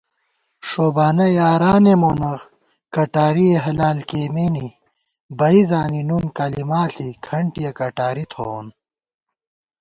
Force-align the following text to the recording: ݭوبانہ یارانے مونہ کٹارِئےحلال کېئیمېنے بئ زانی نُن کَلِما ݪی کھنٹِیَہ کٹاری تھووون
ݭوبانہ 0.67 1.27
یارانے 1.37 1.93
مونہ 2.01 2.31
کٹارِئےحلال 2.93 3.97
کېئیمېنے 4.09 4.67
بئ 5.37 5.57
زانی 5.69 6.01
نُن 6.07 6.25
کَلِما 6.37 6.81
ݪی 6.93 7.07
کھنٹِیَہ 7.25 7.71
کٹاری 7.79 8.25
تھووون 8.31 8.67